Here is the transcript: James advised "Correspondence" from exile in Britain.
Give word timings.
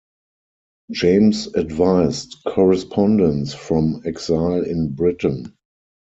James 0.89 1.45
advised 1.53 2.35
"Correspondence" 2.47 3.53
from 3.53 4.01
exile 4.03 4.63
in 4.65 4.95
Britain. 4.95 5.55